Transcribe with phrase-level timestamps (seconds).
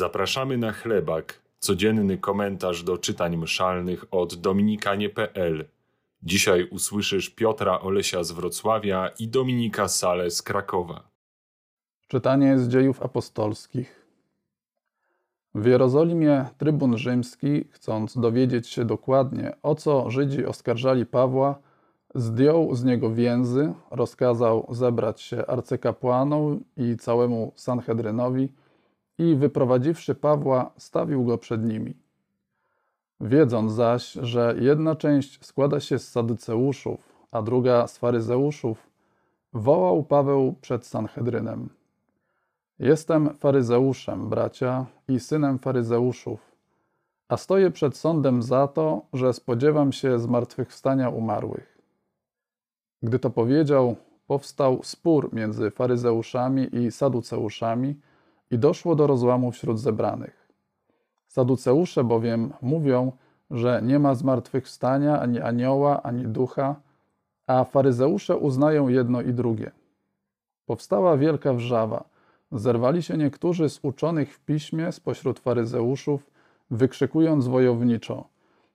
[0.00, 5.64] Zapraszamy na chlebak, codzienny komentarz do czytań mszalnych od dominikanie.pl.
[6.22, 11.08] Dzisiaj usłyszysz Piotra Olesia z Wrocławia i Dominika Sale z Krakowa.
[12.08, 14.06] Czytanie z dziejów apostolskich.
[15.54, 21.58] W Jerozolimie trybun rzymski, chcąc dowiedzieć się dokładnie, o co Żydzi oskarżali Pawła,
[22.14, 28.48] zdjął z niego więzy, rozkazał zebrać się arcykapłanom i całemu Sanhedrynowi
[29.20, 31.94] i wyprowadziwszy Pawła, stawił go przed nimi.
[33.20, 38.90] Wiedząc zaś, że jedna część składa się z sadyceuszów, a druga z faryzeuszów,
[39.52, 41.68] wołał Paweł przed Sanhedrynem.
[42.78, 46.40] Jestem faryzeuszem, bracia, i synem faryzeuszów,
[47.28, 51.78] a stoję przed sądem za to, że spodziewam się zmartwychwstania umarłych.
[53.02, 53.96] Gdy to powiedział,
[54.26, 57.94] powstał spór między faryzeuszami i saduceuszami
[58.50, 60.48] i doszło do rozłamu wśród zebranych.
[61.28, 63.12] Saduceusze bowiem mówią,
[63.50, 66.76] że nie ma zmartwychwstania ani anioła, ani ducha,
[67.46, 69.70] a faryzeusze uznają jedno i drugie.
[70.66, 72.04] Powstała wielka wrzawa.
[72.52, 76.30] Zerwali się niektórzy z uczonych w piśmie spośród faryzeuszów,
[76.70, 78.24] wykrzykując wojowniczo: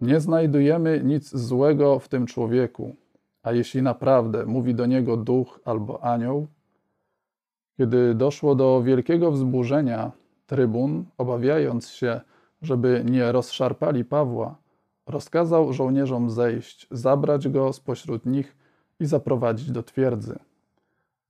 [0.00, 2.96] Nie znajdujemy nic złego w tym człowieku,
[3.42, 6.46] a jeśli naprawdę mówi do niego duch albo anioł,
[7.76, 10.12] kiedy doszło do wielkiego wzburzenia,
[10.46, 12.20] trybun, obawiając się,
[12.62, 14.56] żeby nie rozszarpali Pawła,
[15.06, 18.56] rozkazał żołnierzom zejść, zabrać go spośród nich
[19.00, 20.38] i zaprowadzić do twierdzy.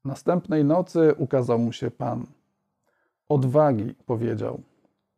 [0.04, 2.26] Następnej nocy ukazał mu się Pan.
[3.28, 4.60] Odwagi, powiedział.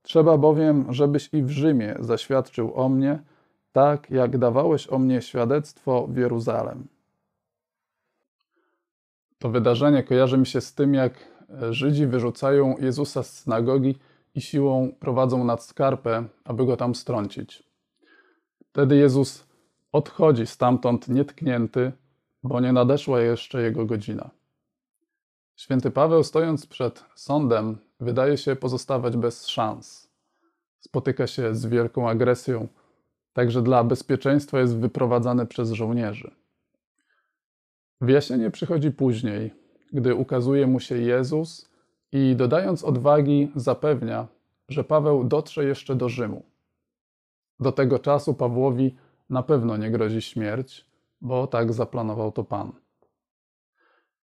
[0.03, 3.19] Trzeba bowiem, żebyś i w Rzymie zaświadczył o mnie,
[3.73, 6.87] tak jak dawałeś o mnie świadectwo w Jeruzalem.
[9.39, 11.13] To wydarzenie kojarzy mi się z tym, jak
[11.71, 13.99] Żydzi wyrzucają Jezusa z synagogi
[14.35, 17.63] i siłą prowadzą nad skarpę, aby go tam strącić.
[18.69, 19.47] Wtedy Jezus
[19.93, 21.93] odchodzi stamtąd nietknięty,
[22.43, 24.31] bo nie nadeszła jeszcze jego godzina.
[25.57, 30.11] Święty Paweł, stojąc przed sądem, wydaje się pozostawać bez szans.
[30.79, 32.69] Spotyka się z wielką agresją,
[33.33, 36.31] także dla bezpieczeństwa jest wyprowadzany przez żołnierzy.
[38.01, 39.55] Wyjaśnienie przychodzi później,
[39.93, 41.71] gdy ukazuje mu się Jezus
[42.13, 44.27] i dodając odwagi zapewnia,
[44.69, 46.43] że Paweł dotrze jeszcze do Rzymu.
[47.61, 48.97] Do tego czasu Pawłowi
[49.31, 50.87] na pewno nie grozi śmierć,
[51.21, 52.73] bo tak zaplanował to Pan.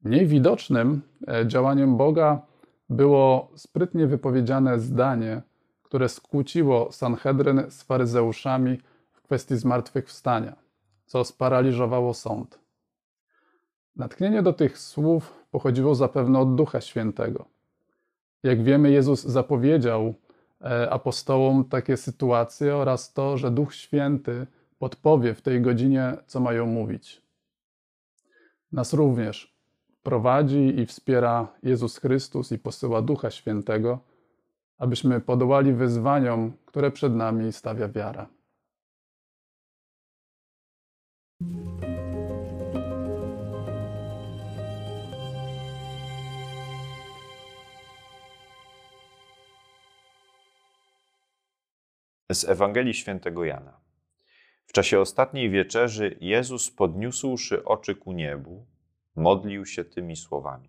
[0.03, 2.47] Mniej widocznym e, działaniem Boga
[2.91, 5.43] było sprytnie wypowiedziane zdanie,
[5.83, 8.79] które skłóciło Sanhedryn z faryzeuszami
[9.13, 10.57] w kwestii zmartwychwstania,
[11.07, 12.64] co sparaliżowało sąd.
[13.97, 17.45] Natchnienie do tych słów pochodziło zapewne od Ducha Świętego.
[18.43, 20.15] Jak wiemy, Jezus zapowiedział
[20.61, 24.47] e, apostołom takie sytuacje oraz to, że Duch Święty
[24.79, 27.23] podpowie w tej godzinie, co mają mówić.
[28.73, 29.55] Nas również
[30.03, 33.99] prowadzi i wspiera Jezus Chrystus i posyła Ducha Świętego,
[34.79, 38.27] abyśmy podołali wyzwaniom, które przed nami stawia wiara.
[52.35, 53.81] Z Ewangelii Świętego Jana.
[54.67, 58.67] W czasie ostatniej wieczerzy Jezus, podniósłszy oczy ku niebu,
[59.17, 60.69] modlił się tymi słowami: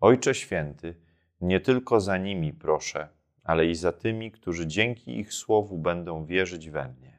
[0.00, 0.94] Ojcze Święty,
[1.40, 3.08] nie tylko za nimi proszę,
[3.44, 7.18] ale i za tymi, którzy dzięki ich słowu będą wierzyć we mnie,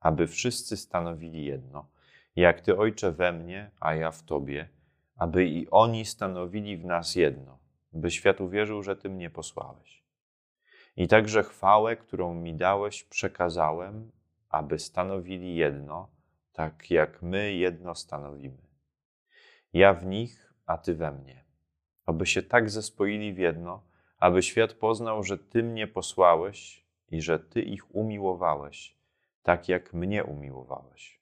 [0.00, 1.88] aby wszyscy stanowili jedno,
[2.36, 4.68] jak Ty, Ojcze, we mnie, a ja w Tobie,
[5.16, 7.58] aby i oni stanowili w nas jedno,
[7.92, 10.05] by świat uwierzył, że Ty mnie posłałeś.
[10.96, 14.10] I także chwałę, którą mi dałeś, przekazałem,
[14.48, 16.08] aby stanowili jedno,
[16.52, 18.62] tak jak my jedno stanowimy.
[19.72, 21.44] Ja w nich, a Ty we mnie.
[22.06, 23.82] Aby się tak zespoili w jedno,
[24.18, 28.96] aby świat poznał, że Ty mnie posłałeś i że Ty ich umiłowałeś,
[29.42, 31.20] tak jak mnie umiłowałeś.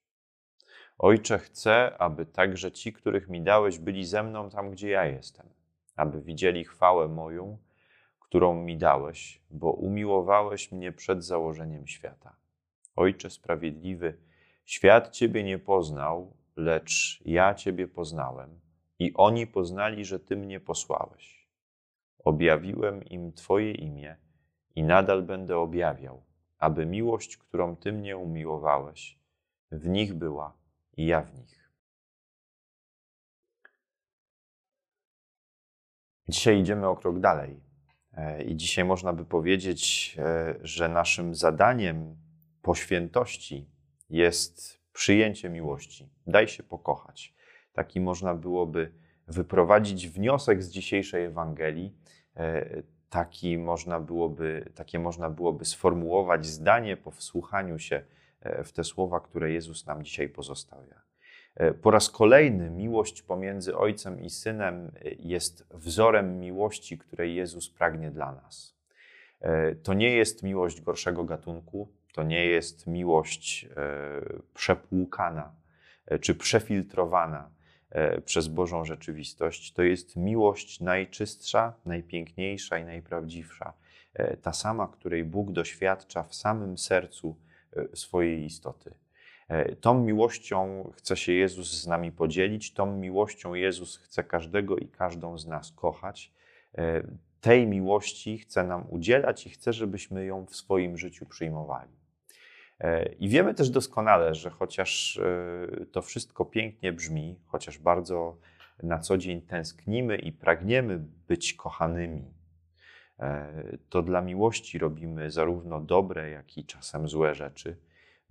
[0.98, 5.46] Ojcze, chcę, aby także ci, których mi dałeś, byli ze mną tam, gdzie ja jestem,
[5.96, 7.58] aby widzieli chwałę moją,
[8.34, 12.36] którą mi dałeś, bo umiłowałeś mnie przed założeniem świata.
[12.96, 14.18] Ojcze sprawiedliwy,
[14.64, 18.60] świat Ciebie nie poznał, lecz ja Ciebie poznałem
[18.98, 21.48] i oni poznali, że Ty mnie posłałeś.
[22.18, 24.16] Objawiłem im Twoje imię
[24.74, 26.22] i nadal będę objawiał,
[26.58, 29.18] aby miłość, którą Ty mnie umiłowałeś,
[29.72, 30.56] w nich była
[30.96, 31.70] i ja w nich.
[36.28, 37.63] Dzisiaj idziemy o krok dalej
[38.46, 40.16] I dzisiaj można by powiedzieć,
[40.62, 42.16] że naszym zadaniem
[42.62, 43.68] po świętości
[44.10, 46.10] jest przyjęcie miłości.
[46.26, 47.34] Daj się pokochać.
[47.72, 48.92] Taki można byłoby
[49.28, 51.94] wyprowadzić wniosek z dzisiejszej Ewangelii.
[53.10, 58.04] Taki można byłoby, takie można byłoby sformułować zdanie po wsłuchaniu się
[58.64, 61.02] w te słowa, które Jezus nam dzisiaj pozostawia.
[61.56, 67.70] E, po raz kolejny miłość pomiędzy Ojcem i Synem e, jest wzorem miłości, której Jezus
[67.70, 68.74] pragnie dla nas.
[69.40, 73.68] E, to nie jest miłość gorszego gatunku, to nie jest miłość
[74.54, 75.52] przepłukana
[76.20, 77.50] czy przefiltrowana
[78.24, 79.72] przez Bożą rzeczywistość.
[79.72, 83.72] To jest miłość najczystsza, najpiękniejsza i najprawdziwsza.
[84.42, 87.36] Ta sama, której Bóg doświadcza w samym sercu
[87.94, 88.94] swojej istoty.
[89.54, 94.88] E, tą miłością chce się Jezus z nami podzielić, tą miłością Jezus chce każdego i
[94.88, 96.32] każdą z nas kochać.
[96.78, 97.02] E,
[97.40, 101.92] tej miłości chce nam udzielać i chce, żebyśmy ją w swoim życiu przyjmowali.
[102.80, 105.20] E, I wiemy też doskonale, że chociaż
[105.92, 108.36] to wszystko pięknie brzmi, chociaż bardzo
[108.82, 110.98] na co dzień tęsknimy i pragniemy
[111.28, 112.24] być kochanymi,
[113.88, 117.76] to dla miłości robimy zarówno dobre, jak i czasem złe rzeczy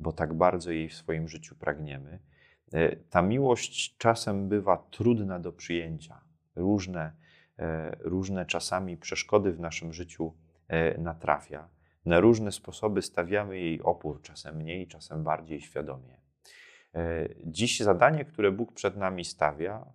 [0.03, 2.19] bo tak bardzo jej w swoim życiu pragniemy.
[2.73, 6.21] E, ta miłość czasem bywa trudna do przyjęcia.
[6.55, 7.11] Różne,
[7.59, 10.33] e, różne czasami przeszkody w naszym życiu
[10.67, 11.69] e, natrafia.
[12.05, 16.23] Na różne sposoby stawiamy jej opór, czasem mniej, czasem bardziej świadomie.
[17.45, 19.85] Dziś zadanie, które Bóg przed nami stawia,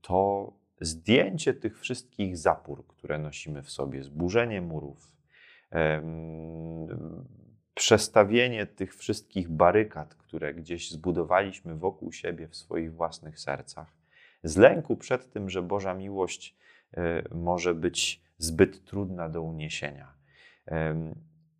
[0.00, 5.12] to zdjęcie tych wszystkich zapór, które nosimy w sobie, zburzenie murów,
[7.74, 13.96] przestawienie tych wszystkich barykad, które gdzieś zbudowaliśmy wokół siebie w swoich własnych sercach,
[14.44, 16.56] z lęku przed tym, że Boża miłość
[16.96, 20.14] e, może być zbyt trudna do uniesienia.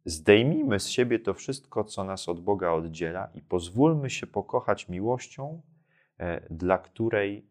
[0.04, 5.62] Zdejmijmy z siebie to wszystko, co nas od Boga oddziela, i pozwólmy się pokochać miłością,
[6.18, 7.46] e, dla której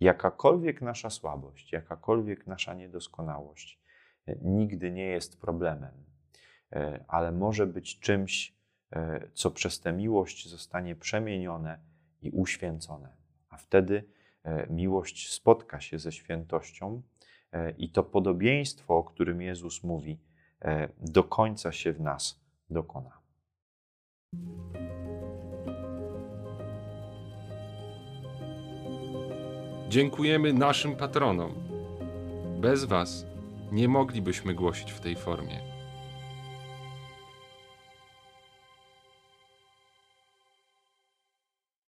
[0.00, 3.80] jakakolwiek nasza słabość, jakakolwiek nasza niedoskonałość
[4.26, 6.11] e, nigdy nie jest problemem
[7.08, 8.54] ale może być czymś,
[8.92, 11.78] e, co przez tę miłość zostanie przemienione
[12.22, 13.08] i uświęcone.
[13.48, 14.04] A wtedy
[14.44, 17.02] e, miłość spotka się ze świętością
[17.78, 20.18] i to podobieństwo, o którym Jezus mówi,
[21.00, 22.40] do końca się w nas
[22.70, 23.18] dokona.
[29.88, 31.54] Dziękujemy naszym patronom.
[32.60, 33.26] Bez Was
[33.72, 35.71] nie moglibyśmy głosić w tej formie.